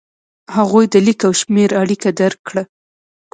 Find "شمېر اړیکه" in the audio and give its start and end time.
1.41-2.09